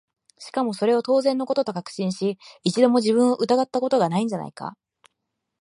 [0.39, 4.75] しかもそれを当然の事と確信し、一度も自分を疑った事が無いんじゃないか？